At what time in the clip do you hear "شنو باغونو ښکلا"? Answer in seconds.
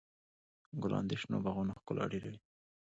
1.21-2.03